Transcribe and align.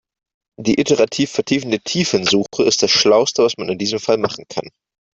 Die 0.59 0.79
iterativ 0.79 1.29
vertiefende 1.29 1.79
Tiefensuche 1.79 2.63
ist 2.65 2.81
das 2.81 2.89
schlauste, 2.89 3.43
was 3.43 3.59
man 3.59 3.69
in 3.69 3.77
diesem 3.77 3.99
Fall 3.99 4.17
machen 4.17 4.45
kann. 4.49 4.67